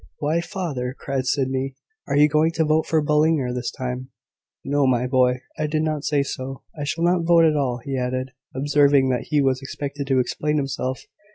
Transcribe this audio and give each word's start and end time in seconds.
"Why, 0.17 0.41
father!" 0.41 0.95
cried 0.97 1.27
Sydney, 1.27 1.75
"are 2.07 2.15
you 2.17 2.27
going 2.27 2.53
to 2.53 2.65
vote 2.65 2.87
for 2.87 3.03
Ballinger 3.03 3.53
this 3.53 3.69
time?" 3.69 4.09
"No, 4.65 4.87
my 4.87 5.05
boy. 5.05 5.41
I 5.59 5.67
did 5.67 5.83
not 5.83 6.05
say 6.05 6.23
so. 6.23 6.63
I 6.75 6.85
shall 6.85 7.03
not 7.03 7.21
vote 7.23 7.45
at 7.45 7.55
all," 7.55 7.81
he 7.85 7.99
added, 7.99 8.31
observing 8.55 9.09
that 9.09 9.27
he 9.29 9.41
was 9.43 9.61
expected 9.61 10.07
to 10.07 10.17
explain 10.17 10.57
himself. 10.57 11.03